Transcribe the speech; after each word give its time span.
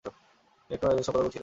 তিনি 0.03 0.73
একটি 0.75 0.83
ম্যাগাজিনের 0.85 1.05
সম্পাদকও 1.07 1.31
ছিলেন। 1.33 1.39